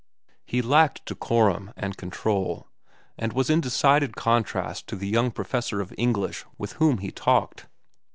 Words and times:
He 0.47 0.63
lacked 0.63 1.05
decorum 1.05 1.73
and 1.77 1.95
control, 1.95 2.67
and 3.19 3.33
was 3.33 3.51
in 3.51 3.61
decided 3.61 4.15
contrast 4.15 4.87
to 4.87 4.95
the 4.95 5.07
young 5.07 5.29
professor 5.29 5.79
of 5.79 5.93
English 5.95 6.43
with 6.57 6.73
whom 6.81 6.97
he 6.97 7.11
talked. 7.11 7.67